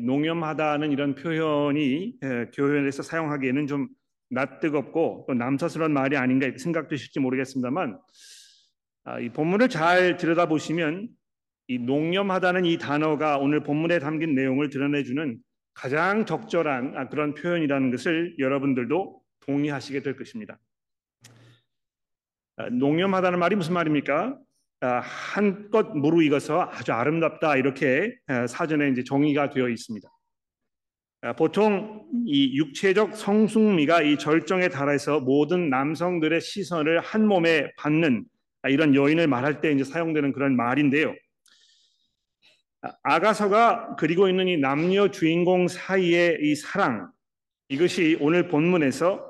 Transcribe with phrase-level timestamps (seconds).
[0.00, 2.18] 농염하다는 이런 표현이
[2.54, 3.88] 교회에서 사용하기에는 좀
[4.30, 7.98] 낯뜨겁고 또 남사스러운 말이 아닌가 생각되실지 모르겠습니다만
[9.04, 11.08] 아, 이 본문을 잘 들여다보시면
[11.68, 15.38] 이 농염하다는 이 단어가 오늘 본문에 담긴 내용을 드러내주는
[15.72, 20.58] 가장 적절한 아, 그런 표현이라는 것을 여러분들도 동의하시게 될 것입니다.
[22.56, 24.38] 아, 농염하다는 말이 무슨 말입니까?
[24.80, 28.14] 한껏 무르 익어서 아주 아름답다 이렇게
[28.48, 30.08] 사전에 이제 정의가 되어 있습니다.
[31.36, 38.24] 보통 이 육체적 성숙미가 이 절정에 달해서 모든 남성들의 시선을 한 몸에 받는
[38.68, 41.14] 이런 여인을 말할 때 이제 사용되는 그런 말인데요.
[43.02, 47.10] 아가서가 그리고 있는 이 남녀 주인공 사이의 이 사랑
[47.68, 49.26] 이것이 오늘 본문에서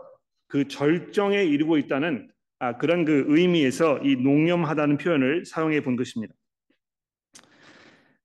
[0.47, 2.31] 그 절정에 이르고 있다는
[2.61, 6.35] 아, 그런 그 의미에서 이 농염하다는 표현을 사용해 본 것입니다.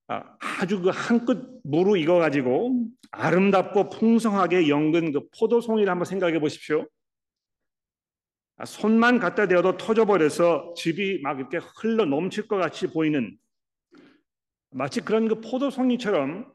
[0.08, 6.88] 아, 아주 그한끝 무르익어 가지고 아름답고 풍성하게 연근 그 포도송이를 한번 생각해 보십시오.
[8.58, 13.38] 아, 손만 갖다 대어도 터져버려서 집이 막 이렇게 흘러 넘칠 것 같이 보이는
[14.72, 16.52] 마치 그런 그 포도송이처럼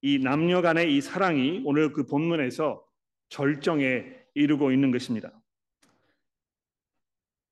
[0.00, 2.82] 이 남녀 간의 이 사랑이 오늘 그 본문에서
[3.28, 5.30] 절정에 이르고 있는 것입니다.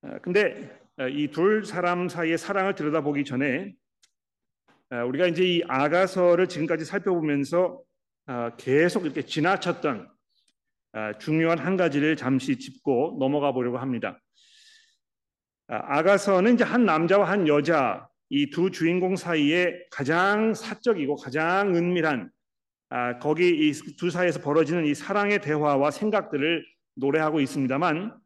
[0.02, 3.74] 아, 근데 아, 이둘 사람 사이의 사랑을 들여다보기 전에
[4.90, 7.80] 아, 우리가 이제 이 아가서를 지금까지 살펴보면서
[8.58, 10.08] 계속 이렇게 지나쳤던
[11.18, 14.20] 중요한 한 가지를 잠시 짚고 넘어가 보려고 합니다.
[15.66, 22.30] 아가서는 이제 한 남자와 한 여자 이 두 주인공 사이에 가장 사적이고 가장 은밀한
[23.20, 28.19] 거기 이 두 사이에서 벌어지는 이 사랑의 대화와 생각들을 노래하고 있습니다만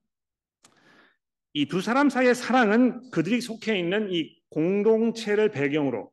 [1.57, 6.11] 이 두 사람 사이의 사랑은 그들이 속해 있는 이 공동체를 배경으로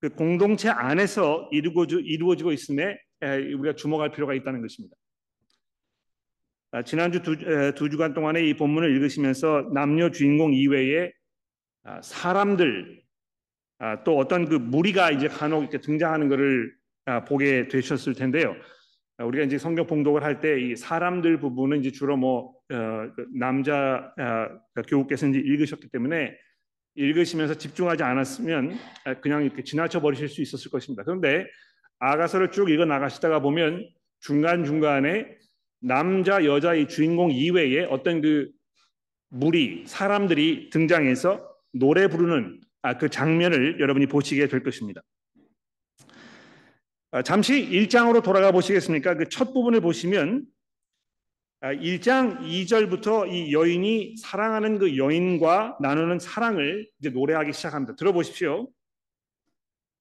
[0.00, 4.94] 그 공동체 안에서 이루어지고 있음에 우리가 주목할 필요가 있다는 것입니다.
[6.70, 7.36] 아, 지난주 두,
[7.74, 11.10] 두 주간 동안에 이 본문을 읽으시면서 남녀 주인공 이외에
[11.84, 13.02] 아, 사람들
[13.78, 16.74] 아, 또 어떤 그 무리가 이제 간혹 이렇게 등장하는 것을
[17.28, 18.54] 보게 되셨을 텐데요.
[19.18, 22.55] 우리가 이제 성경 봉독을 할 때 이 사람들 부분은 이제 주로 뭐
[23.34, 26.36] 남자 어, 교우께서 이제 읽으셨기 때문에
[26.94, 28.78] 읽으시면서 집중하지 않았으면
[29.20, 31.04] 그냥 이렇게 지나쳐 버리실 수 있었을 것입니다.
[31.04, 31.46] 그런데
[31.98, 33.88] 아가서를 쭉 읽어 나가시다가 보면
[34.20, 35.36] 중간 중간에
[35.80, 38.50] 남자 여자 이 주인공 이외에 어떤 그
[39.28, 45.02] 무리 사람들이 등장해서 노래 부르는 아, 그 장면을 여러분이 보시게 될 것입니다.
[47.10, 49.14] 아, 잠시 1장으로 돌아가 보시겠습니까?
[49.14, 50.46] 그 첫 부분을 보시면
[51.74, 57.96] 1장 아, 2절부터 이 여인이 사랑하는 그 여인과 나누는 사랑을 이제 노래하기 시작합니다.
[57.96, 58.68] 들어보십시오.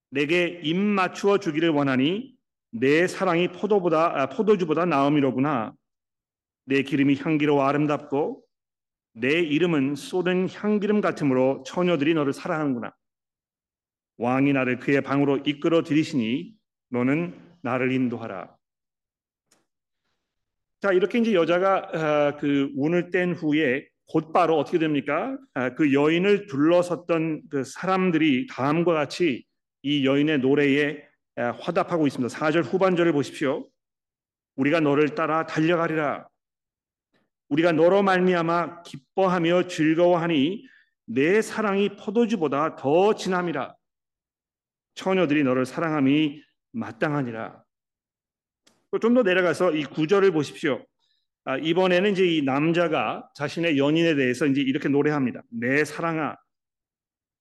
[0.09, 2.33] 내게 입 맞추어 주기를 원하니
[2.71, 5.73] 내 사랑이 포도보다 아, 포도주보다 나음이로구나.
[6.65, 8.43] 내 기름이 향기로워 아름답고
[9.13, 12.93] 내 이름은 쏟은 향기름 같으므로 처녀들이 너를 사랑하는구나.
[14.17, 16.53] 왕이 나를 그의 방으로 이끌어 들이시니
[16.89, 18.54] 너는 나를 인도하라.
[20.85, 25.35] 자 이렇게 이제 여자가 아, 그 운을 뗀 후에 곧바로 어떻게 됩니까?
[25.55, 29.47] 아, 그 여인을 둘러섰던 그 사람들이 다음과 같이
[29.81, 31.01] 이 여인의 노래에
[31.37, 32.37] 아, 화답하고 있습니다.
[32.37, 33.67] 4절 후반절을 보십시오.
[34.57, 36.27] 우리가 너를 따라 달려가리라.
[37.49, 40.67] 우리가 너로 말미암아 기뻐하며 즐거워하니
[41.07, 43.75] 내 사랑이 포도주보다 더 진함이라.
[44.93, 46.43] 처녀들이 너를 사랑함이
[46.73, 47.64] 마땅하니라.
[48.99, 50.85] 좀 더 내려가서 이 구절을 보십시오.
[51.45, 55.43] 아, 이번에는 이제 이 남자가 자신의 연인에 대해서 이제 이렇게 노래합니다.
[55.51, 56.35] 내 사랑아,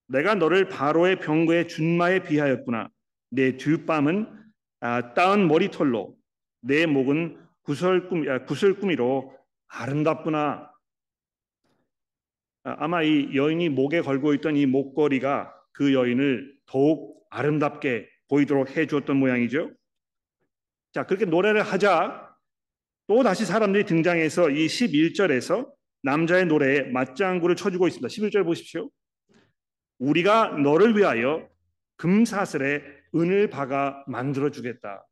[0.09, 2.89] 내가 너를 바로의 병거의 준마에 비하였구나.
[3.31, 4.29] 내 뒷밤은
[4.81, 6.15] 아, 따은 머리털로
[6.61, 9.35] 내 목은 구설꿈 아, 구슬꾸미로
[9.69, 10.71] 아름답구나.
[12.65, 18.87] 아, 아마 이 여인이 목에 걸고 있던 이 목걸이가 그 여인을 더욱 아름답게 보이도록 해
[18.87, 19.71] 주었던 모양이죠.
[20.95, 22.33] 자, 그렇게 노래를 하자
[23.09, 25.69] 또 다시 사람들이 등장해서 이 11절에서
[26.03, 28.07] 남자의 노래에 맞장구를 쳐주고 있습니다.
[28.07, 28.89] 11절 보십시오.
[29.99, 31.49] 우리가 너를 위하여
[31.97, 32.83] 금사슬에
[33.13, 35.05] 은을 박아 만들어 주겠다.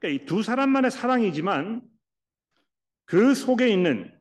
[0.00, 1.80] 그러니까 이 두 사람만의 사랑이지만
[3.04, 4.12] 그 속에 있는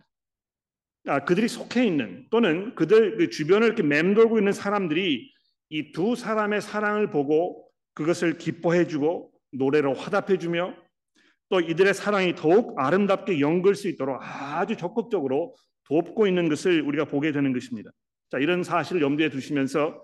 [1.08, 5.34] 아, 그들이 속해 있는 또는 그들 그 주변을 이렇게 맴돌고 있는 사람들이
[5.70, 10.76] 이 두 사람의 사랑을 보고 그것을 기뻐해주고 노래로 화답해주며
[11.50, 15.56] 또 이들의 사랑이 더욱 아름답게 연글 수 있도록 아주 적극적으로
[15.88, 17.92] 돕고 있는 것을 우리가 보게 되는 것입니다.
[18.32, 20.02] 자, 이런 사실을 염두에 두시면서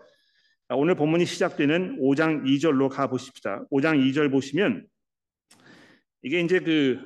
[0.72, 3.66] 오늘 본문이 시작되는 5장 2절로 가 보십시다.
[3.72, 4.86] 5장 2절 보시면
[6.22, 7.00] 이게 이제 그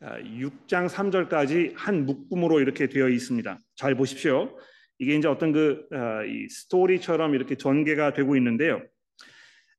[0.00, 3.58] 6장 아, 3절까지 한 묶음으로 이렇게 되어 있습니다.
[3.74, 4.56] 잘 보십시오.
[4.98, 8.82] 이게 이제 어떤 그 아, 스토리처럼 이렇게 전개가 되고 있는데요.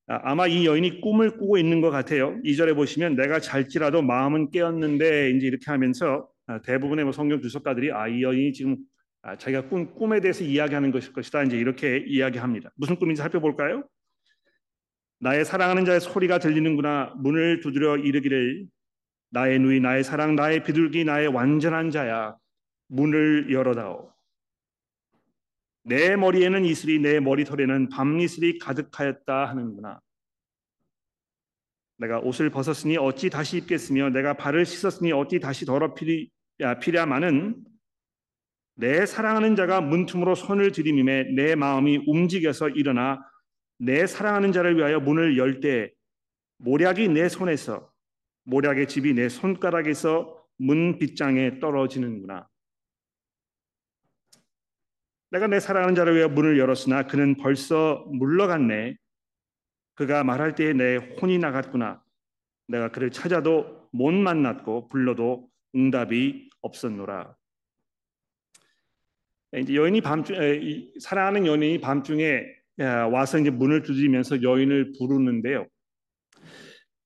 [0.07, 2.39] 아, 아마 이 여인이 꿈을 꾸고 있는 것 같아요.
[2.43, 6.27] 2절에 보시면 내가 잘지라도 마음은 깨었는데 이제 이렇게 하면서
[6.63, 8.77] 대부분의 뭐 성경 주석가들이 아 이 여인이 지금
[9.39, 11.43] 자기가 꾼 꿈에 대해서 이야기하는 것일 것이다.
[11.43, 12.71] 이제 이렇게 이야기합니다.
[12.75, 13.83] 무슨 꿈인지 살펴볼까요?
[15.19, 17.13] 나의 사랑하는 자의 소리가 들리는구나.
[17.17, 18.65] 문을 두드려 이르기를
[19.31, 22.37] 나의 누이 나의 사랑 나의 비둘기 나의 완전한 자야
[22.87, 24.09] 문을 열어다오
[25.87, 29.99] 내 머리에는 이슬이 내 머리털에는 밤이슬이 가득하였다 하는구나
[31.97, 36.29] 내가 옷을 벗었으니 어찌 다시 입겠으며 내가 발을 씻었으니 어찌 다시 더럽히리
[36.81, 37.55] 피랴마는
[38.75, 43.19] 내 사랑하는 자가 문틈으로 손을 들이밈에 내 마음이 움직여서 일어나
[43.79, 45.91] 내 사랑하는 자를 위하여 문을 열 때
[46.59, 47.91] 모략이 내 손에서
[48.43, 52.47] 모략의 집이 내 손가락에서 문 빗장에 떨어지는구나.
[55.29, 58.95] 내가 내 사랑하는 자를 위해 문을 열었으나 그는 벌써 물러갔네.
[59.95, 62.01] 그가 말할 때에 내 혼이 나갔구나.
[62.67, 67.35] 내가 그를 찾아도 못 만났고 불러도 응답이 없었노라.
[69.57, 70.35] 이제 여인이 밤중
[70.99, 72.43] 사랑하는 연인이 밤중에
[73.11, 75.65] 와서 이제 문을 두드리면서 여인을 부르는데요.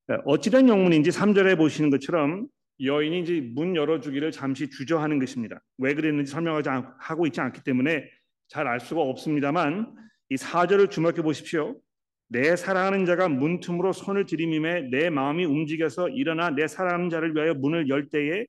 [0.07, 2.47] 네, 어찌된 영문인지 3절에 보시는 것처럼
[2.83, 5.61] 여인이 이제 문 열어주기를 잠시 주저하는 것입니다.
[5.77, 6.69] 왜 그랬는지 설명하지
[6.99, 8.09] 하고 있지 않기 때문에
[8.47, 9.95] 잘 알 수가 없습니다만
[10.29, 11.79] 이 4절을 주목해 보십시오.
[12.27, 17.89] 내 사랑하는 자가 문틈으로 손을 들이밈에 내 마음이 움직여서 일어나 내 사랑하는 자를 위하여 문을
[17.89, 18.45] 열 때에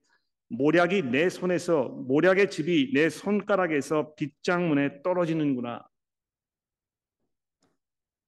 [0.49, 5.85] 모략이 내 손에서 모략의 집이 내 손가락에서 빗장문에 떨어지는구나.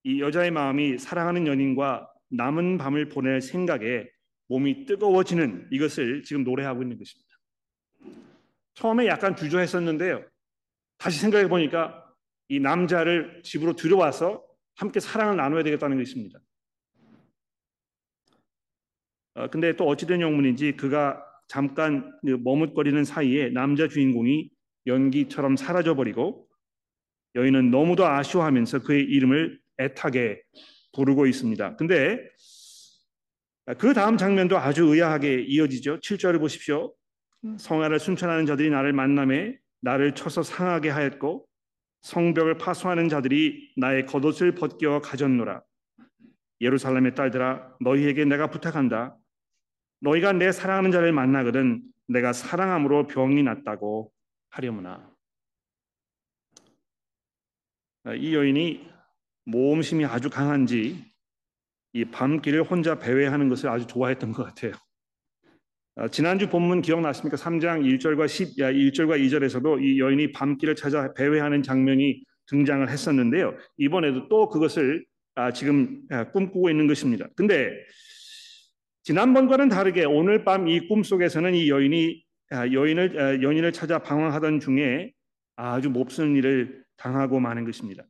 [0.05, 4.09] 이 여자의 마음이 사랑하는 연인과 남은 밤을 보낼 생각에
[4.49, 7.35] 몸이 뜨거워지는 이것을 지금 노래하고 있는 것입니다.
[8.75, 10.25] 처음에 약간 주저했었는데요.
[10.99, 12.05] 다시 생각해 보니까
[12.49, 14.45] 이 남자를 집으로 들여와서
[14.77, 16.41] 함께 사랑을 나눠야 되겠다는 것입니다.
[19.35, 24.51] 어, 근데 또 어찌된 영문인지 그가 잠깐 그 머뭇거리는 사이에 남자 주인공이
[24.87, 26.49] 연기처럼 사라져 버리고
[27.35, 30.43] 여인은 너무도 아쉬워하면서 그의 이름을 애타게
[30.95, 31.77] 부르고 있습니다.
[31.77, 32.21] 근데
[33.79, 36.01] 그 다음 장면도 아주 의아하게 이어지죠.
[36.01, 36.95] 7절을 보십시오.
[37.59, 41.47] 성화를 순천하는 자들이 나를 만남에 나를 쳐서 상하게 하였고
[42.03, 45.63] 성벽을 파수하는 자들이 나의 겉옷을 벗겨 가졌노라.
[46.61, 49.17] 예루살렘의 딸들아 너희에게 내가 부탁한다.
[50.01, 54.13] 너희가 내 사랑하는 자를 만나거든 내가 사랑함으로 병이 났다고
[54.51, 55.11] 하려무나.
[58.17, 58.91] 이 여인이
[59.47, 61.14] 모험심이 아주 강한지
[61.95, 64.73] 이 밤길을 혼자 배회하는 것을 아주 좋아했던 것 같아요.
[65.97, 67.37] 아, 지난주 본문 기억나십니까?
[67.37, 73.57] 3장 1절과 10, 1절과 2절에서도 이 여인이 밤길을 찾아 배회하는 장면이 등장을 했었는데요.
[73.79, 75.05] 이번에도 또 그것을
[75.37, 77.29] 아, 지금 아, 꿈꾸고 있는 것입니다.
[77.37, 77.71] 근데
[79.05, 82.25] 지난번과는 다르게 오늘 밤 이 꿈속에서는 이 여인이
[82.73, 85.13] 여인을 연인을 찾아 방황하던 중에
[85.57, 88.05] 아주 몹쓸 일을 당하고 마는 것입니다.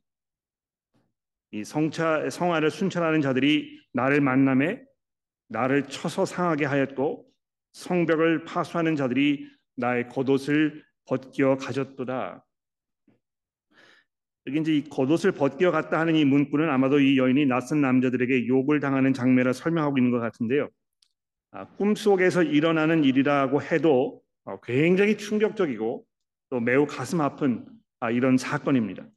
[1.51, 4.81] 이 성차 성화를 순찰하는 자들이 나를 만남에
[5.47, 7.25] 나를 쳐서 상하게 하였고
[7.73, 12.45] 성벽을 파수하는 자들이 나의 겉옷을 벗겨 가졌도다.
[14.47, 18.79] 여기 이제 이 겉옷을 벗겨 갔다 하는 이 문구는 아마도 이 여인이 낯선 남자들에게 욕을
[18.79, 20.69] 당하는 장면을 설명하고 있는 것 같은데요.
[21.51, 26.05] 아, 꿈속에서 일어나는 일이라고 해도 어, 굉장히 충격적이고
[26.49, 27.65] 또 매우 가슴 아픈
[27.99, 29.07] 아, 이런 사건입니다.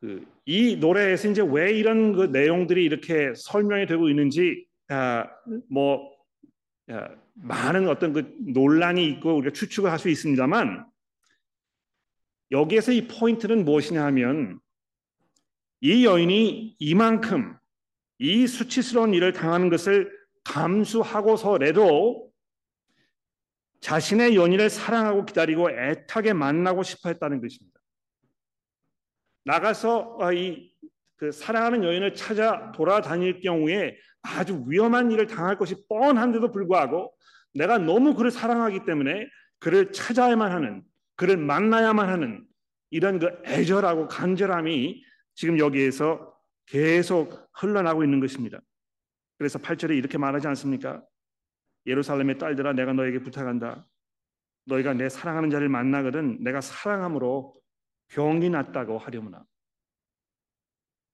[0.00, 5.26] 그, 이 노래에서 이제 왜 이런 그 내용들이 이렇게 설명이 되고 있는지 아,
[5.70, 6.10] 뭐
[6.88, 10.86] 아, 많은 어떤 그 논란이 있고 우리가 추측을 할 수 있습니다만
[12.50, 14.60] 여기에서 이 포인트는 무엇이냐 하면
[15.80, 17.56] 이 여인이 이만큼
[18.18, 20.10] 이 수치스러운 일을 당하는 것을
[20.44, 22.30] 감수하고서라도
[23.80, 27.75] 자신의 연인을 사랑하고 기다리고 애타게 만나고 싶어 했다는 것입니다.
[29.46, 37.14] 나가서 아, 이그 사랑하는 여인을 찾아 돌아다닐 경우에 아주 위험한 일을 당할 것이 뻔한데도 불구하고
[37.54, 39.28] 내가 너무 그를 사랑하기 때문에
[39.60, 40.82] 그를 찾아야만 하는
[41.14, 42.44] 그를 만나야만 하는
[42.90, 46.34] 이런 그 애절하고 간절함이 지금 여기에서
[46.66, 48.60] 계속 흘러나고 있는 것입니다.
[49.38, 51.02] 그래서 8절에 이렇게 말하지 않습니까?
[51.86, 53.86] 예루살렘의 딸들아 내가 너에게 부탁한다.
[54.66, 57.54] 너희가 내 사랑하는 자를 만나거든 내가 사랑함으로
[58.08, 59.44] 병이 났다고 하려무나.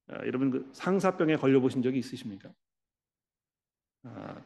[0.08, 2.52] 아, 여러분 그 상사병에 걸려보신 적이 있으십니까?
[4.04, 4.42] 아,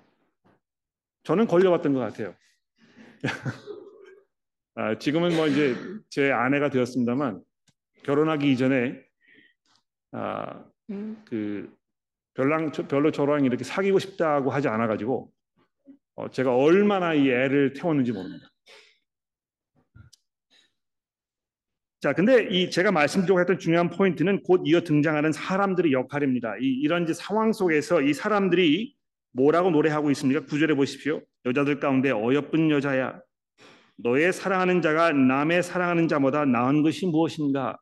[1.23, 2.35] 저는 걸려봤던 것 같아요.
[4.75, 5.75] 아, 지금은 뭐 이제
[6.11, 7.43] 제 아내가 되었습니다만
[8.05, 9.03] 결혼하기 이전에
[10.13, 10.65] 아,
[11.25, 11.75] 그
[12.35, 15.33] 별랑 별로 저랑 이렇게 사귀고 싶다고 하지 않아 가지고
[16.15, 18.49] 어, 제가 얼마나 이 애를 태웠는지 모릅니다.
[22.07, 26.55] 자, 근데 이 제가 말씀드리고 했던 중요한 포인트는 곧 이어 등장하는 사람들의 역할입니다.
[26.61, 28.95] 이, 이런 상황 속에서 이 사람들이
[29.33, 30.45] 뭐라고 노래하고 있습니까?
[30.45, 31.21] 구절에 보십시오.
[31.47, 33.19] 여자들 가운데 어여쁜 여자야.
[33.97, 37.77] 너의 사랑하는 자가 남의 사랑하는 자보다 나은 것이 무엇인가?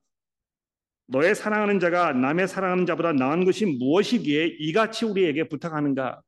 [1.09, 6.23] 너의 사랑하는 자가 남의 사랑하는 자보다 나은 것이 무엇이기에 이같이 우리에게 부탁하는가?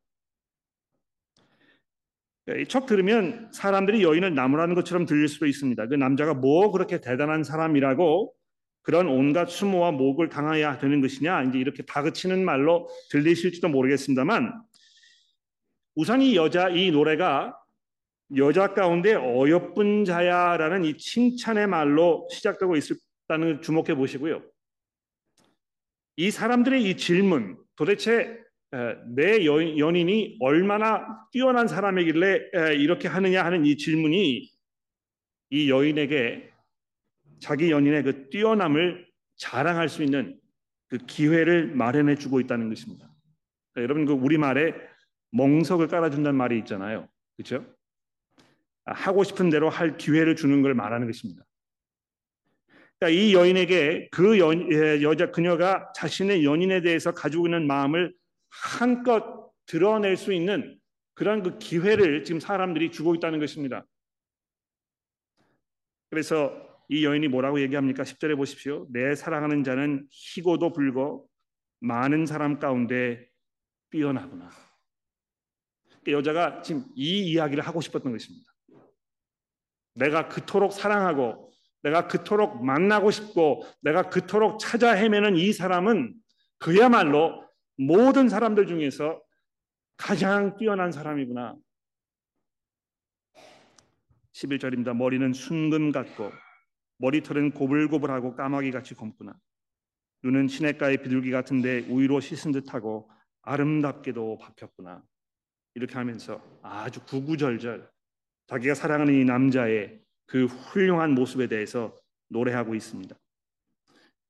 [2.69, 5.89] 척 들으면 사람들이 여인을 나무라는 것처럼 들릴 수도 있습니다.
[5.89, 8.33] 그 남자가 뭐 그렇게 대단한 사람이라고
[8.83, 14.63] 그런 온갖 수모와 목을 당해야 되는 것이냐 이제 이렇게 다그치는 말로 들리실지도 모르겠습니다만
[15.97, 17.59] 우선 이 여자 이 노래가
[18.37, 24.43] 여자 가운데 어여쁜 자야라는 이 칭찬의 말로 시작되고 있다는 걸 주목해 보시고요.
[26.17, 28.39] 이 사람들의 이 질문 도대체
[29.15, 34.51] 내 연인이 얼마나 뛰어난 사람이길래 이렇게 하느냐 하는 이 질문이
[35.51, 36.51] 이 여인에게
[37.39, 39.07] 자기 연인의 그 뛰어남을
[39.37, 40.39] 자랑할 수 있는
[40.89, 43.09] 그 기회를 마련해 주고 있다는 것입니다.
[43.77, 44.75] 여러분 그 우리 말에
[45.33, 47.09] 멍석을 깔아준다는 말이 있잖아요.
[47.37, 47.67] 그렇죠?
[48.85, 51.45] 하고 싶은 대로 할 기회를 주는 걸 말하는 것입니다.
[52.99, 54.53] 그러니까 이 여인에게 그 여,
[55.03, 58.15] 여자 그녀가 자신의 연인에 대해서 가지고 있는 마음을
[58.63, 60.79] 한껏 드러낼 수 있는
[61.15, 63.85] 그런 그 기회를 지금 사람들이 주고 있다는 것입니다.
[66.11, 68.05] 그래서 이 여인이 뭐라고 얘기합니까?
[68.05, 68.87] 10절에 보십시오.
[68.91, 71.29] 내 사랑하는 자는 희고도 불고
[71.81, 73.29] 많은 사람 가운데
[73.91, 74.51] 뛰어나구나.
[76.09, 78.53] 여자가 지금 이 이야기를 하고 싶었던 것입니다.
[79.95, 86.15] 내가 그토록 사랑하고 내가 그토록 만나고 싶고 내가 그토록 찾아 헤매는 이 사람은
[86.59, 87.46] 그야말로
[87.77, 89.23] 모든 사람들 중에서
[89.97, 91.57] 가장 뛰어난 사람이구나.
[94.33, 94.95] 11절입니다.
[94.95, 96.31] 머리는 순금 같고
[96.99, 99.35] 머리털은 고불고불하고 까마귀 같이 검구나.
[100.23, 103.11] 눈은 시냇가의 비둘기 같은데 우유로 씻은 듯하고
[103.43, 105.03] 아름답게도 박혔구나.
[105.75, 107.91] 이렇게 하면서 아주 구구절절
[108.47, 113.15] 자기가 사랑하는 이 남자의 그 훌륭한 모습에 대해서 노래하고 있습니다.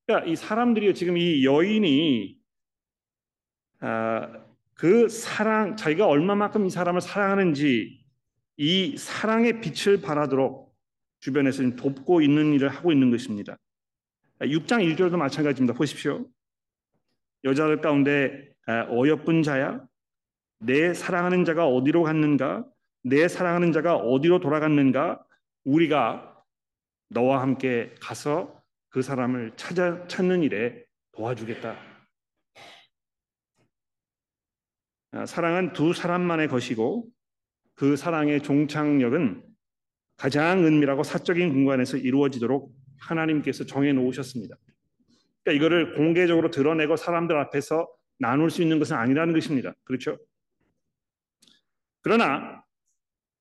[0.07, 2.36] 그러니까 이 사람들이 지금 이 여인이 아,
[4.75, 8.05] 그 사랑 자기가 얼마만큼 이 사람을 사랑하는지
[8.59, 10.75] 이 사랑의 빛을 발하도록
[11.21, 13.57] 주변에서 돕고 있는 일을 하고 있는 것입니다.
[14.40, 15.75] 6장 1절도 마찬가지입니다.
[15.75, 16.26] 보십시오.
[17.45, 19.81] 여자들 가운데 아, 어여쁜 자야
[20.59, 22.64] 내 사랑하는 자가 어디로 갔는가
[23.02, 25.25] 내 사랑하는 자가 어디로 돌아갔는가
[25.64, 26.43] 우리가
[27.09, 31.76] 너와 함께 가서 그 사람을 찾아 찾는 일에 도와주겠다.
[35.05, 37.06] 아, 사랑은 두 사람만의 것이고
[37.75, 39.42] 그 사랑의 종착역은
[40.16, 44.56] 가장 은밀하고 사적인 공간에서 이루어지도록 하나님께서 정해 놓으셨습니다.
[45.44, 49.75] 그러니까 이거를 공개적으로 드러내고 사람들 앞에서 나눌 수 있는 것은 아니라는 것입니다.
[49.85, 50.18] 그렇죠?
[52.00, 52.64] 그러나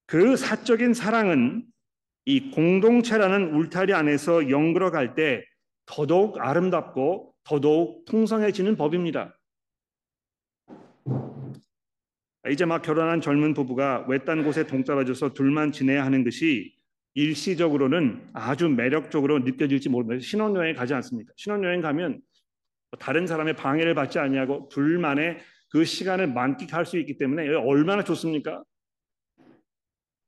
[0.05, 1.65] 그 사적인 사랑은
[2.25, 5.43] 이 공동체라는 울타리 안에서 연결어 갈때
[5.85, 9.37] 더더욱 아름답고 더더욱 풍성해지는 법입니다.
[12.51, 16.75] 이제 막 결혼한 젊은 부부가 외딴 곳에 동떨어져서 둘만 지내야 하는 것이
[17.15, 21.33] 일시적으로는 아주 매력적으로 느껴질지 모르면서 신혼여행 가지 않습니까?
[21.37, 22.21] 신혼여행 가면
[22.99, 28.63] 다른 사람의 방해를 받지 아니하고 둘만의 그 시간을 만끽할 수 있기 때문에 얼마나 좋습니까?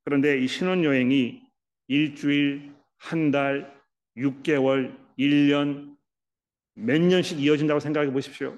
[0.06, 1.42] 그런데 이 신혼여행이
[1.90, 3.74] 일주일, 한 달,
[4.18, 5.96] 6개월, 1년,
[6.74, 8.58] 몇 년씩 이어진다고 생각해 보십시오.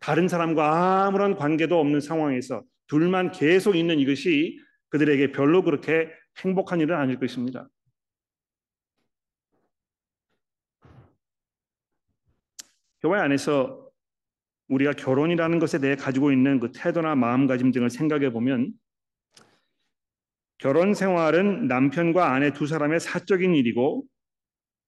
[0.00, 6.96] 다른 사람과 아무런 관계도 없는 상황에서 둘만 계속 있는 이것이 그들에게 별로 그렇게 행복한 일은
[6.96, 7.68] 아닐 것입니다.
[13.00, 13.88] 교회 안에서
[14.68, 18.72] 우리가 결혼이라는 것에 대해 가지고 있는 그 태도나 마음가짐 등을 생각해 보면
[20.58, 24.04] 결혼 생활은 남편과 아내 두 사람의 사적인 일이고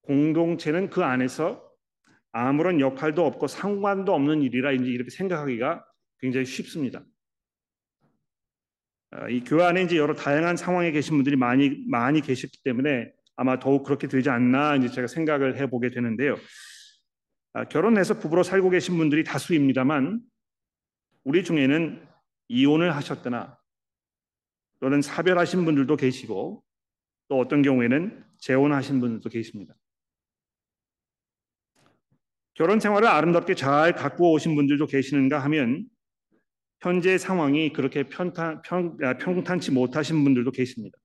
[0.03, 1.72] 공동체는 그 안에서
[2.33, 5.85] 아무런 역할도 없고 상관도 없는 일이라 이제 이렇게 생각하기가
[6.19, 7.05] 굉장히 쉽습니다.
[9.11, 13.59] 아, 이 교회 안에 이제 여러 다양한 상황에 계신 분들이 많이 많이 계셨기 때문에 아마
[13.59, 16.37] 더욱 그렇게 되지 않나 이제 제가 생각을 해보게 되는데요.
[17.53, 20.23] 아, 결혼해서 부부로 살고 계신 분들이 다수입니다만
[21.25, 22.07] 우리 중에는
[22.49, 23.59] 이혼을 하셨거나
[24.81, 26.65] 또는 사별하신 분들도 계시고
[27.29, 29.75] 또 어떤 경우에는 재혼하신 분들도 계십니다.
[32.55, 35.87] 결혼 생활을 아름답게 잘 갖고 오신 분들도 계시는가 하면
[36.81, 40.99] 현재 상황이 그렇게 편탄, 평, 아, 평탄치 못하신 분들도 계십니다.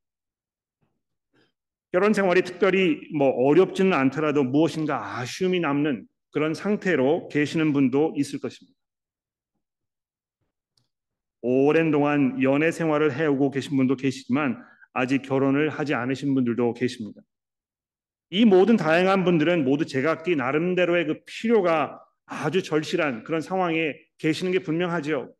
[1.91, 8.77] 결혼 생활이 특별히 뭐 어렵지는 않더라도 무엇인가 아쉬움이 남는 그런 상태로 계시는 분도 있을 것입니다.
[11.41, 14.61] 오랜 동안 연애 생활을 해오고 계신 분도 계시지만
[14.93, 17.21] 아직 결혼을 하지 않으신 분들도 계십니다.
[18.29, 24.59] 이 모든 다양한 분들은 모두 제각기 나름대로의 그 필요가 아주 절실한 그런 상황에 계시는 게
[24.59, 25.31] 분명하지요.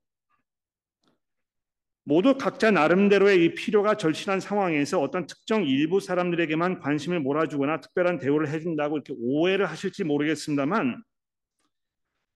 [2.06, 8.48] 모두 각자 나름대로의 이 필요가 절실한 상황에서 어떤 특정 일부 사람들에게만 관심을 몰아주거나 특별한 대우를
[8.48, 11.04] 해준다고 이렇게 오해를 하실지 모르겠습니다만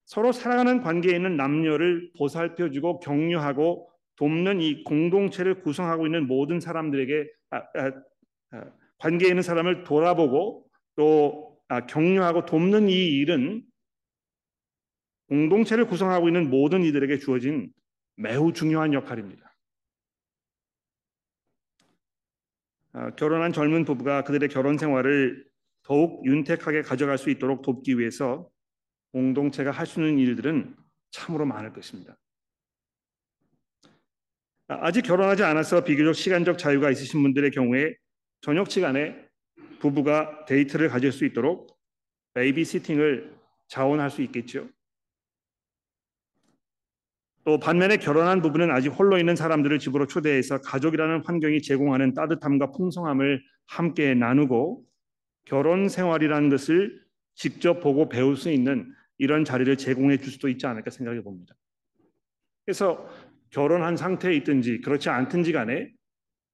[0.03, 7.57] 서로 사랑하는 관계에 있는 남녀를 보살펴주고 격려하고 돕는 이 공동체를 구성하고 있는 모든 사람들에게 아,
[7.57, 7.91] 아,
[8.51, 8.65] 아,
[9.01, 13.63] 관계에 있는 사람을 돌아보고 또 아, 격려하고 돕는 이 일은
[15.27, 17.71] 공동체를 구성하고 있는 모든 이들에게 주어진
[18.15, 19.55] 매우 중요한 역할입니다.
[22.93, 25.49] 아, 결혼한 젊은 부부가 그들의 결혼 생활을
[25.81, 28.47] 더욱 윤택하게 가져갈 수 있도록 돕기 위해서
[29.13, 30.75] 공동체가 할 수 있는 일들은
[31.09, 32.17] 참으로 많을 것입니다.
[34.67, 37.95] 아, 아직 결혼하지 않아서 비교적 시간적 자유가 있으신 분들의 경우에
[38.41, 39.15] 저녁 시간에
[39.79, 41.79] 부부가 데이트를 가질 수 있도록
[42.33, 43.35] babysitting을
[43.67, 44.67] 자원할 수 있겠죠.
[47.43, 53.43] 또 반면에 결혼한 부부는 아직 홀로 있는 사람들을 집으로 초대해서 가족이라는 환경이 제공하는 따뜻함과 풍성함을
[53.67, 54.85] 함께 나누고
[55.45, 57.01] 결혼 생활이라는 것을
[57.35, 61.55] 직접 보고 배울 수 있는 이런 자리를 제공해 줄 수도 있지 않을까 생각해 봅니다.
[62.65, 63.09] 그래서
[63.49, 65.91] 결혼한 상태에 있든지 그렇지 않든지 간에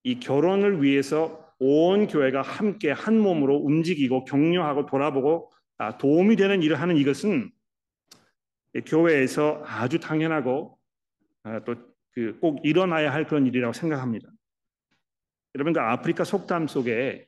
[0.04, 6.80] 이 결혼을 위해서 온 교회가 함께 한 몸으로 움직이고 격려하고 돌아보고 아, 도움이 되는 일을
[6.80, 7.52] 하는 이것은
[8.86, 10.78] 교회에서 아주 당연하고
[11.43, 14.30] 아, 또꼭 그 일어나야 할 그런 일이라고 생각합니다.
[15.56, 17.28] 여러분 그 아프리카 속담 속에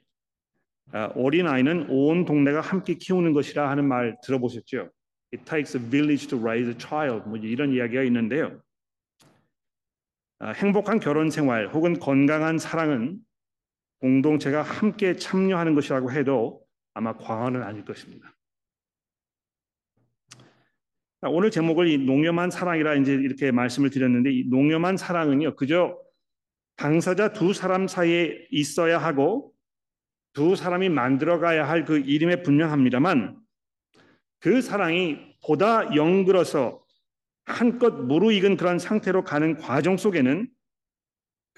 [0.92, 4.90] 아, 어린 아이는 온 동네가 함께 키우는 것이라 하는 말 들어보셨죠?
[5.34, 7.28] It takes a village to raise a child.
[7.28, 8.62] 뭐 이런 이야기가 있는데요.
[10.56, 13.20] 행복한 결혼 생활 혹은 건강한 사랑은
[14.00, 16.62] 공동체가 함께 참여하는 것이라고 해도
[16.94, 18.34] 아마 과언은 아닐 것입니다.
[21.22, 25.98] 오늘 제목을 이 농염한 사랑이라 이제 이렇게 말씀을 드렸는데 이 농염한 사랑은요 그저
[26.78, 29.54] 당사자 두 사람 사이에 있어야 하고
[30.32, 33.38] 두 사람이 만들어가야 할 그 이름에 분명합니다만
[34.40, 36.82] 그 사랑이 보다 영글어서
[37.44, 40.48] 한껏 무르익은 그런 상태로 가는 과정 속에는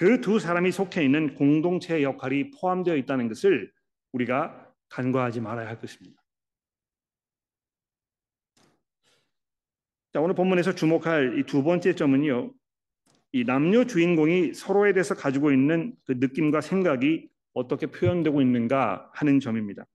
[0.01, 3.71] 그 두 사람이 속해 있는 공동체의 역할이 포함되어 있다는 것을
[4.13, 6.19] 우리가 간과하지 말아야 할 것입니다.
[10.11, 12.51] 자, 오늘 본문에서 주목할 이 두 번째 점은요.
[13.33, 19.85] 이 남녀 주인공이 서로에 대해서 가지고 있는 그 느낌과 생각이 어떻게 표현되고 있는가 하는 점입니다.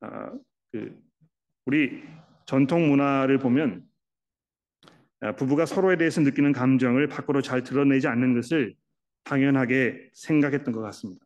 [0.00, 0.32] 아,
[0.72, 1.00] 그
[1.66, 2.02] 우리
[2.46, 3.91] 전통 문화를 보면 아,
[5.36, 8.74] 부부가 서로에 대해서 느끼는 감정을 밖으로 잘 드러내지 않는 것을
[9.24, 11.24] 당연하게 생각했던 것 같습니다.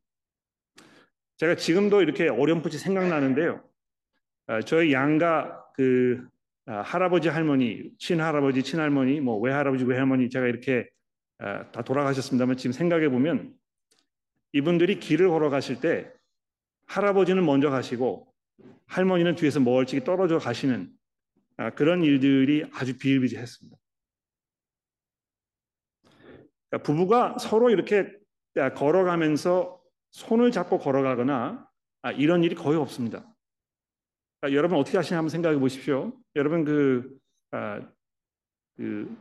[1.38, 3.62] 제가 지금도 이렇게 어렴풋이 생각나는데요.
[4.48, 6.26] 아, 저희 양가 그
[6.66, 10.88] 아, 할아버지 할머니, 친할아버지, 친할머니, 뭐 외할아버지, 외할머니 제가 이렇게
[11.38, 13.54] 다 돌아가셨습니다만 지금 생각해 보면
[14.52, 16.10] 이분들이 길을 걸어가실 때
[16.86, 18.32] 할아버지는 먼저 가시고
[18.86, 20.90] 할머니는 뒤에서 멀찍이 떨어져 가시는
[21.58, 23.76] 아, 그런 일들이 아주 비일비재했습니다.
[26.76, 28.10] 그러니까 부부가 서로 이렇게
[28.74, 31.66] 걸어가면서 손을 잡고 걸어가거나
[32.02, 33.26] 아, 이런 일이 거의 없습니다.
[34.40, 36.12] 그러니까 여러분 어떻게 하시냐 한번 생각해 보십시오.
[36.36, 37.18] 여러분 그,
[37.50, 37.80] 아,
[38.76, 39.14] 그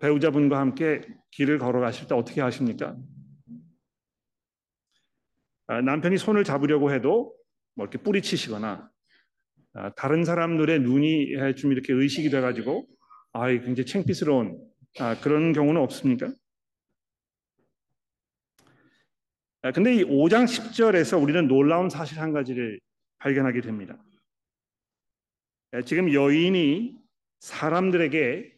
[0.00, 1.02] 배우자분과 함께
[1.32, 2.96] 길을 걸어가실 때 어떻게 하십니까?
[5.66, 7.34] 아, 남편이 손을 잡으려고 해도
[7.74, 8.90] 뭐 이렇게 뿌리치시거나
[9.74, 12.86] 아, 다른 사람들의 눈이 좀 이렇게 의식이 돼가지고
[13.32, 14.60] 아 굉장히 창피스러운
[15.00, 16.32] 아, 그런 경우는 없습니까?
[19.72, 22.80] 근데 이 5장 10절에서 우리는 놀라운 사실 한 가지를
[23.18, 23.96] 발견하게 됩니다.
[25.86, 26.98] 지금 여인이
[27.40, 28.54] 사람들에게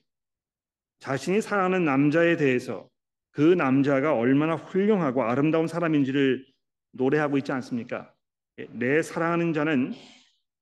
[0.98, 2.88] 자신이 사랑하는 남자에 대해서
[3.30, 6.44] 그 남자가 얼마나 훌륭하고 아름다운 사람인지를
[6.92, 8.12] 노래하고 있지 않습니까?
[8.58, 9.92] 예, 내 사랑하는 자는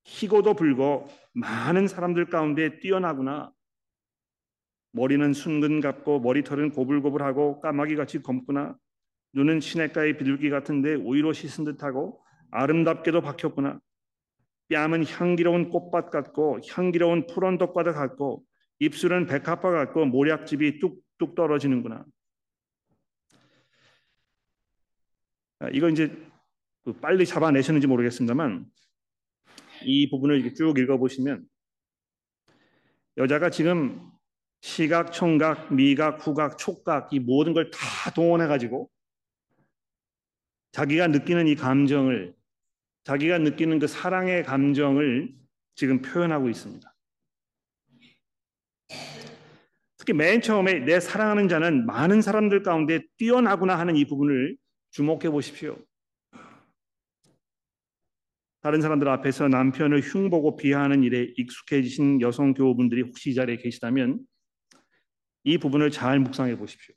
[0.05, 3.53] 희고도 불고 많은 사람들 가운데 뛰어나구나.
[4.93, 8.77] 머리는 순근 같고 머리털은 고불고불하고 까마귀같이 검구나.
[9.35, 13.81] 눈은 시냇가의 비둘기 같은데 오이로 씻은 듯하고 아름답게도 박혔구나.
[14.71, 18.45] 뺨은 향기로운 꽃밭 같고 향기로운 푸른 덕과도 같고
[18.79, 22.05] 입술은 백합화 같고 모략집이 뚝뚝 떨어지는구나.
[25.59, 26.17] 아, 이거 이제
[26.85, 28.67] 그 빨리 잡아내셨는지 모르겠습니다만
[29.83, 31.45] 이 부분을 쭉 읽어보시면
[33.17, 34.11] 여자가 지금
[34.61, 38.91] 시각, 청각, 미각, 후각, 촉각 이 모든 걸 다 동원해 가지고
[40.75, 42.35] 자기가 느끼는 이 감정을
[43.05, 45.33] 자기가 느끼는 그 사랑의 감정을
[45.77, 46.95] 지금 표현하고 있습니다.
[49.97, 54.57] 특히 맨 처음에 내 사랑하는 자는 많은 사람들 가운데 뛰어나구나 하는 이 부분을
[54.91, 55.79] 주목해 보십시오.
[58.61, 64.19] 다른 사람들 앞에서 남편을 흉보고 비하하는 일에 익숙해지신 여성 교우분들이 혹시 이 자리에 계시다면
[65.45, 66.97] 이 부분을 잘 묵상해 보십시오.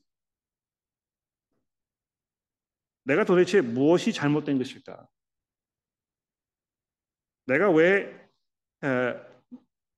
[3.07, 5.07] 내가 도대체 무엇이 잘못된 것일까?
[7.45, 8.13] 내가 왜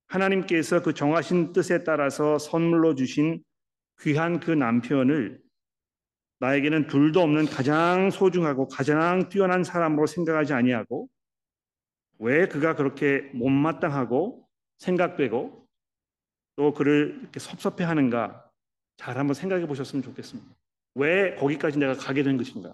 [0.08, 3.44] 하나님께서 그 정하신 뜻에 따라서 선물로 주신
[4.02, 5.42] 귀한 그 남편을
[6.38, 11.10] 나에게는 둘도 없는 가장 소중하고 가장 뛰어난 사람으로 생각하지 아니하고
[12.20, 15.68] 왜 그가 그렇게 못마땅하고 생각되고
[16.58, 18.52] 또 그를 이렇게 섭섭해하는가
[18.98, 20.56] 잘 한번 생각해 보셨으면 좋겠습니다.
[20.96, 22.74] 왜 거기까지 내가 가게 된 것인가?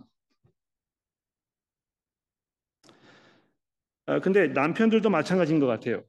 [4.22, 6.04] 근데 남편들도 마찬가지인 것 같아요.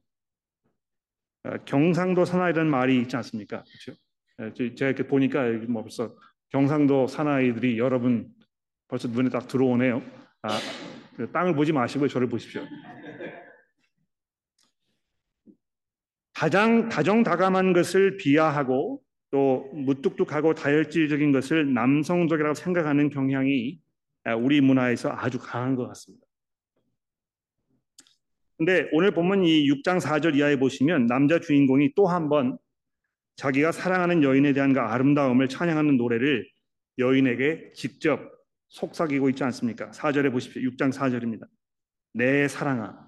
[1.43, 3.63] 아, 경상도 사나이라는 말이 있지 않습니까?
[3.63, 3.99] 그렇죠?
[4.37, 6.15] 아, 제가 이렇게 보니까 뭐 벌써
[6.49, 8.29] 경상도 사나이들이 여러분
[8.87, 10.01] 벌써 눈에 딱 들어오네요.
[10.43, 10.49] 아,
[11.15, 12.61] 그 땅을 보지 마시고 저를 보십시오.
[16.33, 23.79] 가장 다정다감한 것을 비하하고 또 무뚝뚝하고 다혈질적인 것을 남성적이라고 생각하는 경향이
[24.39, 26.26] 우리 문화에서 아주 강한 것 같습니다.
[28.57, 32.57] 근데 오늘 보면 이 6장 4절 이하에 보시면 남자 주인공이 또 한 번
[33.35, 36.47] 자기가 사랑하는 여인에 대한 그 아름다움을 찬양하는 노래를
[36.97, 38.31] 여인에게 직접
[38.69, 39.91] 속삭이고 있지 않습니까?
[39.91, 40.61] 4절에 보십시오.
[40.63, 41.47] 6장 4절입니다.
[42.13, 43.07] 내 사랑아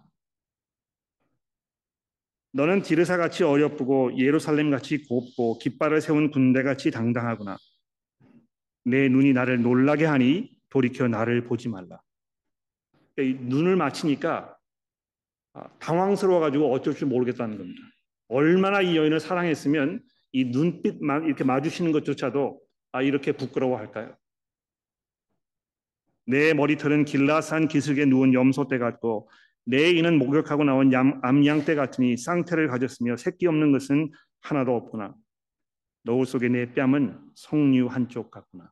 [2.51, 7.57] 너는 디르사 같이 어렵고 예루살렘 같이 곱고 깃발을 세운 군대 같이 당당하구나.
[8.85, 11.99] 내 눈이 나를 놀라게 하니 돌이켜 나를 보지 말라.
[13.17, 14.59] 눈을 맞히니까 아,
[15.80, 17.82] 당황스러워 가지고 어쩔 줄 모르겠다는 겁니다.
[18.28, 24.15] 얼마나 이 여인을 사랑했으면 이 눈빛만 이렇게 마주치는 것조차도 아 이렇게 부끄러워할까요?
[26.26, 29.30] 내 머리털은 길라산 기슭에 누운 염소떼 같고
[29.65, 35.13] 내 이는 목욕하고 나온 양, 암양떼 같으니 쌍태를 가졌으며 새끼 없는 것은 하나도 없구나.
[36.04, 38.72] 노을 속의 내 뺨은 석류 한쪽 같구나.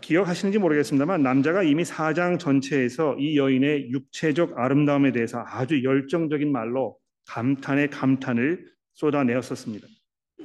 [0.00, 7.90] 기억하시는지 모르겠습니다만 남자가 이미 사장 전체에서 이 여인의 육체적 아름다움에 대해서 아주 열정적인 말로 감탄의
[7.90, 9.86] 감탄을 쏟아내었었습니다.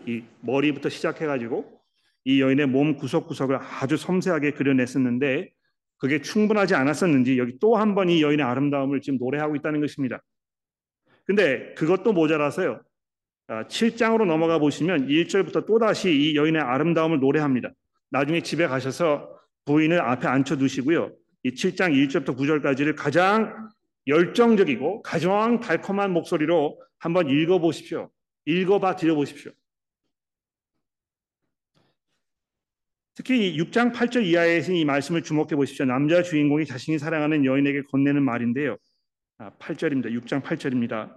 [0.08, 1.80] 이 머리부터 시작해가지고
[2.26, 5.50] 이 여인의 몸 구석구석을 아주 섬세하게 그려냈었는데
[5.98, 10.24] 그게 충분하지 않았었는지 여기 또 한 번 이 여인의 아름다움을 지금 노래하고 있다는 것입니다.
[11.26, 12.82] 근데 그것도 모자라서요.
[13.48, 17.70] 7장으로 아, 넘어가 보시면 1절부터 또다시 이 여인의 아름다움을 노래합니다.
[18.10, 19.30] 나중에 집에 가셔서
[19.66, 21.12] 부인을 앞에 앉혀 두시고요.
[21.44, 23.70] 이 7장 1절부터 9절까지를 가장
[24.08, 28.10] 열정적이고 가장 달콤한 목소리로 한번 읽어 보십시오.
[28.46, 29.52] 읽어 봐 드려 보십시오.
[33.14, 35.86] 특히 6장 8절 이하에 이 말씀을 주목해 보십시오.
[35.86, 38.78] 남자 주인공이 자신이 사랑하는 여인에게 건네는 말인데요.
[39.38, 40.06] 8절입니다.
[40.22, 41.14] 6장 8절입니다.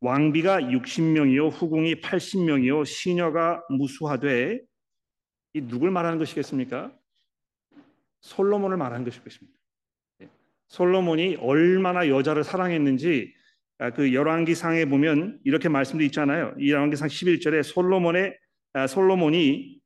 [0.00, 4.60] 왕비가 60명이요 후궁이 80명이요 시녀가 무수하되
[5.58, 6.92] 이 누굴 말하는 것이겠습니까?
[8.20, 9.58] 솔로몬을 말하는 것일 것입니다.
[10.22, 10.28] 예.
[10.68, 13.34] 솔로몬이 얼마나 여자를 사랑했는지
[13.78, 16.54] 아, 그 열왕기상에 보면 이렇게 말씀도 있잖아요.
[16.58, 18.36] 이 열왕기상 11절에 솔로몬의
[18.72, 19.78] 아, 솔로몬이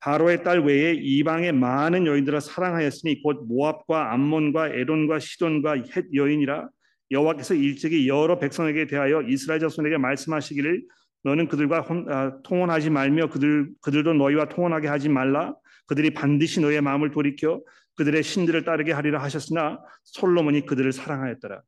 [0.00, 6.68] 바로의 딸 외에 이방의 많은 여인들을 사랑하였으니 곧 모압과 암몬과 에론과 시돈과 헷 여인이라
[7.10, 10.82] 여호와께서 일찍이 여러 백성에게 대하여 이스라엘 자손에게 말씀하시기를
[11.22, 15.54] 너는 그들과 혼, 아, 통혼하지 말며 그들 그들도 너희와 통혼하게 하지 말라
[15.86, 17.62] 그들이 반드시 너의 마음을 돌이켜
[17.96, 21.62] 그들의 신들을 따르게 하리라 하셨으나 솔로몬이 그들을 사랑하였더라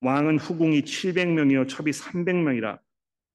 [0.00, 2.80] 왕은 후궁이 700명이요 첩이 300명이라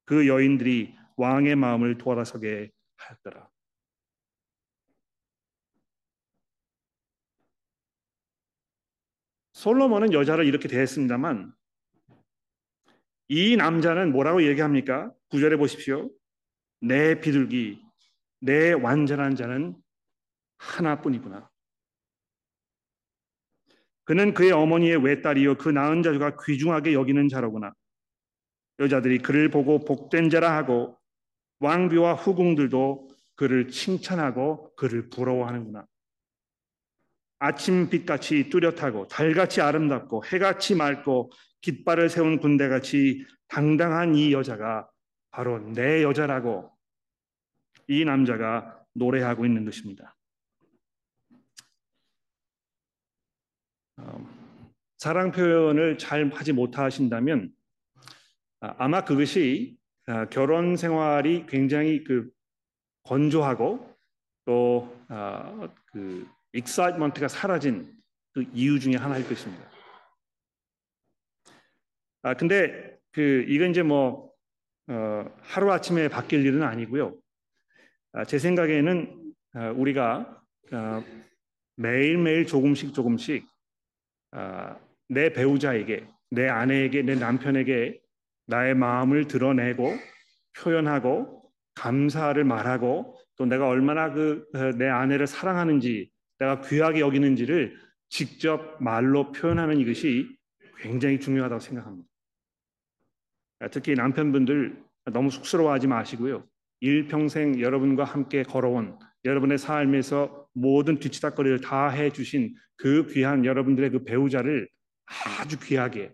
[0.06, 3.49] 그 여인들이 왕의 마음을 돌아서게 하였더라.
[9.53, 11.51] 솔로몬은 여자를 이렇게 대했습니다만
[13.29, 15.11] 이 남자는 뭐라고 얘기합니까?
[15.29, 16.09] 구절에 보십시오.
[16.79, 17.81] 내 비둘기,
[18.39, 19.75] 내 완전한 자는
[20.57, 21.49] 하나뿐이구나.
[24.05, 27.73] 그는 그의 어머니의 외딸이요 그 낳은 자가 귀중하게 여기는 자로구나.
[28.79, 30.97] 여자들이 그를 보고 복된 자라 하고
[31.59, 35.85] 왕비와 후궁들도 그를 칭찬하고 그를 부러워하는구나.
[37.39, 44.89] 아침 빛같이 뚜렷하고 달같이 아름답고 해같이 맑고 깃발을 세운 군대같이 당당한 이 여자가
[45.32, 46.71] 바로 내 여자라고
[47.88, 50.15] 이 남자가 노래하고 있는 것입니다.
[53.97, 54.28] 어,
[54.97, 57.52] 사랑 표현을 잘 하지 못하신다면
[58.60, 62.30] 아, 아마 그것이 아, 결혼 생활이 굉장히 그
[63.04, 63.95] 건조하고
[64.45, 65.69] 또그 아,
[66.58, 67.91] excitement가 사라진
[68.34, 69.70] 그 이유 중에 하나일 것입니다.
[72.24, 74.32] 아 근데 그 이건 이제 뭐
[74.89, 77.15] 어, 하루 아침에 바뀔 일은 아니고요.
[78.13, 80.41] 아, 제 생각에는 아, 우리가
[80.72, 81.04] 아,
[81.76, 83.46] 매일 매일 조금씩 조금씩
[84.32, 84.78] 아,
[85.10, 88.00] 내 배우자에게, 내 아내에게, 내 남편에게
[88.48, 89.93] 나의 마음을 드러내고
[90.58, 97.78] 표현하고 감사를 말하고 또 내가 얼마나 그내 어, 아내를 사랑하는지 내가 귀하게 여기는지를
[98.10, 100.38] 직접 말로 표현하는 이것이
[100.78, 102.08] 굉장히 중요하다고 생각합니다.
[103.71, 106.47] 특히 남편분들 너무 쑥스러워하지 마시고요.
[106.80, 114.69] 일평생 여러분과 함께 걸어온 여러분의 삶에서 모든 뒤치다거리를 다 해주신 그 귀한 여러분들의 그 배우자를
[115.39, 116.13] 아주 귀하게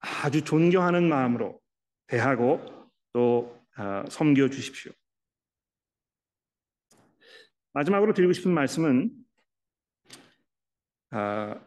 [0.00, 1.60] 아주 존경하는 마음으로
[2.06, 2.60] 대하고
[3.12, 4.92] 또 어, 섬겨 주십시오.
[7.72, 9.10] 마지막으로 드리고 싶은 말씀은
[11.10, 11.60] 아,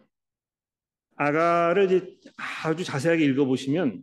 [1.15, 2.17] 아가를
[2.63, 4.01] 아주 자세하게 읽어보시면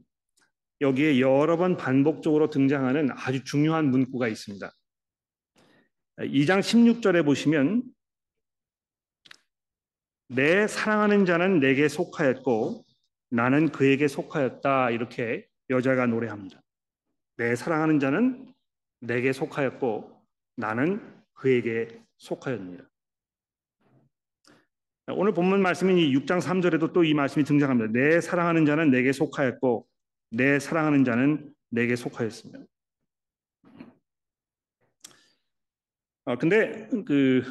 [0.81, 4.71] 여기에 여러 번 반복적으로 등장하는 아주 중요한 문구가 있습니다.
[6.19, 7.83] 2장 16절에 보시면
[10.29, 12.85] 내 사랑하는 자는 내게 속하였고
[13.31, 16.61] 나는 그에게 속하였다 이렇게 여자가 노래합니다.
[17.37, 18.53] 내 사랑하는 자는
[19.01, 20.23] 내게 속하였고
[20.57, 21.01] 나는
[21.33, 22.90] 그에게 속하였느니라.
[25.13, 27.93] 오늘 본문 말씀인 이 6장 3절에도 또 이 말씀이 등장합니다.
[27.93, 29.87] 내 사랑하는 자는 내게 속하였고
[30.31, 32.59] 내 사랑하는 자는 내게 속하였으며.
[36.27, 37.43] 아 근데 그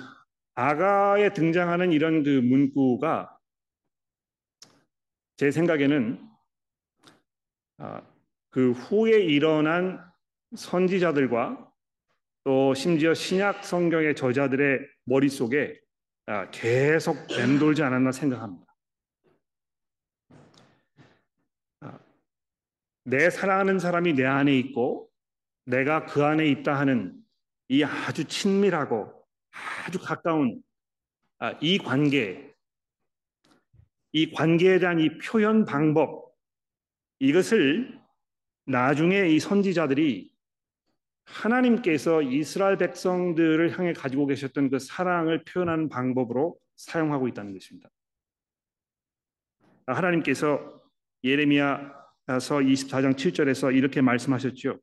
[0.56, 3.38] 아가에 등장하는 이런 그 문구가
[5.38, 6.19] 제 생각에는
[7.78, 8.02] 아,
[8.50, 10.04] 그 후에 일어난
[10.56, 11.72] 선지자들과
[12.43, 15.88] 또 심지어 신약 성경의 저자들의 머릿속에 아,
[16.51, 18.65] 계속 맴돌지 않았나 생각합니다.
[21.81, 21.99] 아,
[23.03, 25.09] 내 사랑하는 사람이 내 안에 있고
[25.65, 27.19] 내가 그 안에 있다 하는
[27.67, 29.25] 이 아주 친밀하고
[29.85, 30.61] 아주 가까운
[31.61, 32.53] 이 관계,
[34.11, 36.35] 이 관계에 대한 이 표현 방법,
[37.19, 37.99] 이것을
[38.65, 40.31] 나중에 이 선지자들이
[41.33, 47.89] 하나님께서 이스라엘 백성들을 향해 가지고 계셨던 그 사랑을 표현하는 방법으로 사용하고 있다는 것입니다.
[49.85, 50.81] 하나님께서
[51.23, 51.89] 예레미야서
[52.27, 54.79] 24장 7절에서 이렇게 말씀하셨죠.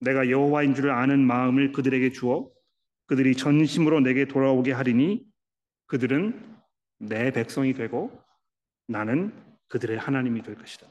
[0.00, 2.50] 내가 여호와인 줄을 아는 마음을 그들에게 주어
[3.06, 5.24] 그들이 전심으로 내게 돌아오게 하리니
[5.86, 6.58] 그들은
[6.98, 8.10] 내 백성이 되고
[8.86, 9.32] 나는
[9.68, 10.86] 그들의 하나님이 될 것이다.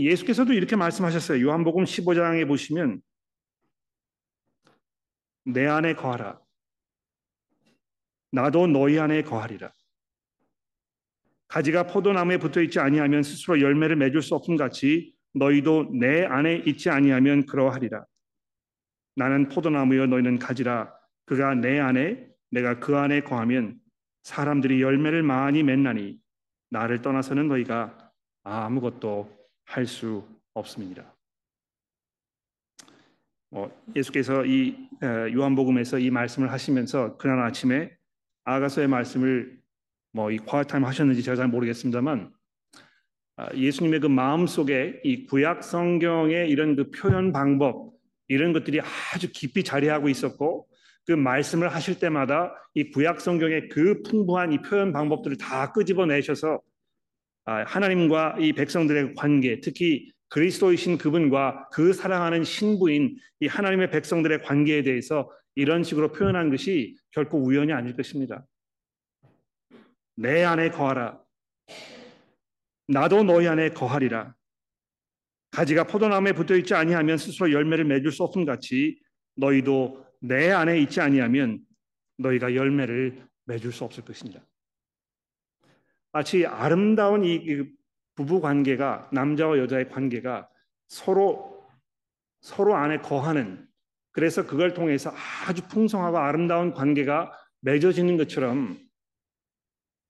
[0.00, 1.44] 예수께서도 이렇게 말씀하셨어요.
[1.44, 3.00] 요한복음 15장에 보시면
[5.44, 6.40] 내 안에 거하라.
[8.32, 9.72] 나도 너희 안에 거하리라.
[11.48, 16.90] 가지가 포도나무에 붙어 있지 아니하면 스스로 열매를 맺을 수 없음 같이 너희도 내 안에 있지
[16.90, 18.04] 아니하면 그러하리라.
[19.16, 20.92] 나는 포도나무여 너희는 가지라.
[21.26, 23.78] 그가 내 안에 내가 그 안에 거하면
[24.22, 26.18] 사람들이 열매를 많이 맺나니
[26.70, 28.10] 나를 떠나서는 너희가
[28.42, 31.14] 아무것도 할 수 없습니다.
[33.50, 37.96] 어, 예수께서 이 요한복음에서 이 말씀을 하시면서 그날 아침에
[38.44, 39.64] 아가서의 말씀을
[40.14, 42.32] 뭐 이 과타임 하셨는지 제가 잘 모르겠습니다만
[43.36, 47.92] 아, 예수님의 그 마음 속에 이 구약 성경의 이런 그 표현 방법
[48.28, 50.68] 이런 것들이 아주 깊이 자리하고 있었고
[51.04, 56.58] 그 말씀을 하실 때마다 이 구약 성경의 그 풍부한 이 표현 방법들을 다 끄집어내셔서 아,
[57.44, 65.30] 하나님과 이 백성들의 관계, 특히 그리스도이신 그분과 그 사랑하는 신부인 이 하나님의 백성들의 관계에 대해서
[65.54, 68.44] 이런 식으로 표현한 것이 결코 우연이 아닐 것입니다.
[70.16, 71.20] 내 안에 거하라.
[72.88, 74.34] 나도 너희 안에 거하리라.
[75.52, 79.00] 가지가 포도나무에 붙어 있지 아니하면 스스로 열매를 맺을 수 없음 같이
[79.36, 81.60] 너희도 내 안에 있지 아니하면
[82.18, 84.44] 너희가 열매를 맺을 수 없을 것입니다.
[86.14, 87.64] 마치 아름다운 이
[88.14, 90.48] 부부 관계가 남자와 여자의 관계가
[90.86, 91.68] 서로
[92.40, 93.66] 서로 안에 거하는
[94.12, 95.12] 그래서 그걸 통해서
[95.44, 98.78] 아주 풍성하고 아름다운 관계가 맺어지는 것처럼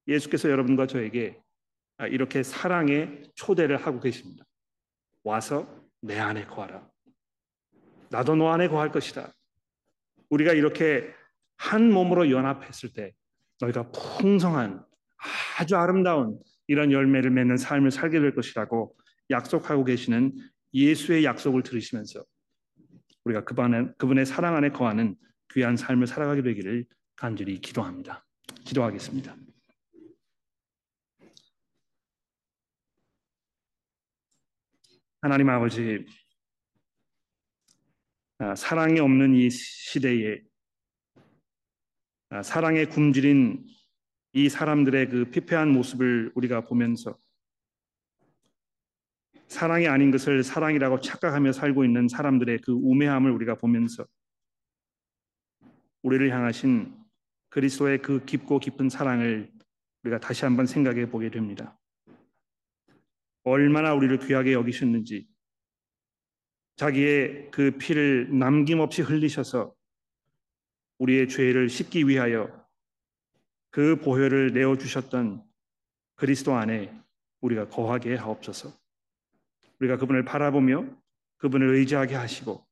[0.07, 1.41] 예수께서 여러분과 저에게
[2.11, 4.45] 이렇게 사랑의 초대를 하고 계십니다.
[5.23, 5.67] 와서
[6.01, 6.87] 내 안에 거하라.
[8.11, 9.33] 나도 너 안에 거할 것이다.
[10.29, 11.11] 우리가 이렇게
[11.57, 13.15] 한 몸으로 연합했을 때
[13.59, 14.85] 너희가 풍성한
[15.59, 18.95] 아주 아름다운 이런 열매를 맺는 삶을 살게 될 것이라고
[19.29, 20.33] 약속하고 계시는
[20.73, 22.23] 예수의 약속을 들으시면서
[23.23, 25.15] 우리가 그분의, 그분의 사랑 안에 거하는
[25.53, 26.85] 귀한 삶을 살아가게 되기를
[27.15, 28.25] 간절히 기도합니다.
[28.65, 29.35] 기도하겠습니다.
[35.21, 36.05] 하나님 아버지,
[38.37, 40.41] 아, 사랑이 없는 이 시대에
[42.29, 43.65] 아, 사랑의 굶주린
[44.37, 47.17] 이 사람들의 그 피폐한 모습을 우리가 보면서
[49.47, 54.05] 사랑이 아닌 것을 사랑이라고 착각하며 살고 있는 사람들의 그 우매함을 우리가 보면서
[56.01, 56.93] 우리를 향하신
[57.47, 59.49] 그리스도의 그 깊고 깊은 사랑을
[60.03, 61.79] 우리가 다시 한번 생각해 보게 됩니다.
[63.43, 65.29] 얼마나 우리를 귀하게 여기셨는지
[66.75, 69.73] 자기의 그 피를 남김없이 흘리셔서
[70.97, 72.64] 우리의 죄를 씻기 위하여
[73.75, 75.43] 그 보혈을 내어 주셨던
[76.15, 76.97] 그리스도 안에
[77.41, 78.71] 우리가 거하게 하옵소서.
[79.81, 80.85] 우리가 그분을 바라보며
[81.35, 82.65] 그분을 의지하게 하시고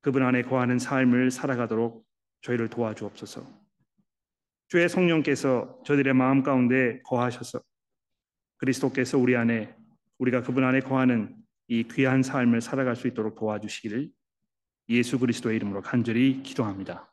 [0.00, 2.06] 그분 안에 거하는 삶을 살아가도록
[2.42, 3.44] 저희를 도와주옵소서.
[4.68, 7.60] 주의 성령께서 저들의 마음 가운데 거하셔서
[8.58, 9.74] 그리스도께서 우리 안에
[10.18, 11.34] 우리가 그분 안에 거하는
[11.66, 14.08] 이 귀한 삶을 살아갈 수 있도록 도와주시기를
[14.90, 17.12] 예수 그리스도의 이름으로 간절히 기도합니다.